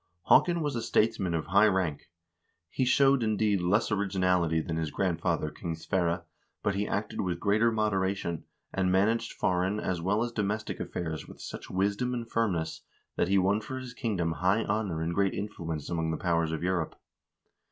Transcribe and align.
Haakon 0.29 0.61
was 0.61 0.75
a 0.75 0.81
statesman 0.81 1.35
of 1.35 1.45
high 1.45 1.67
rank. 1.67 2.09
He 2.71 2.85
showed, 2.85 3.21
indeed, 3.21 3.61
less 3.61 3.91
originality 3.91 4.59
than 4.59 4.77
his 4.77 4.89
grandfather, 4.89 5.51
King 5.51 5.75
Sverre, 5.75 6.23
but 6.63 6.73
he 6.73 6.87
acted 6.87 7.21
with 7.21 7.39
greater 7.39 7.71
moderation, 7.71 8.45
and 8.73 8.91
managed 8.91 9.31
foreign 9.33 9.79
as 9.79 10.01
well 10.01 10.23
as 10.23 10.31
domestic 10.31 10.79
affairs 10.79 11.27
with 11.27 11.39
such 11.39 11.69
wisdom 11.69 12.15
and 12.15 12.27
firmness 12.27 12.81
that 13.15 13.27
he 13.27 13.37
won 13.37 13.61
for 13.61 13.77
his 13.77 13.93
kingdom 13.93 14.31
high 14.31 14.63
honor 14.63 15.03
and 15.03 15.13
great 15.13 15.35
influence 15.35 15.87
among 15.87 16.09
the 16.09 16.17
powers 16.17 16.51
of 16.51 16.63
Europe. 16.63 16.95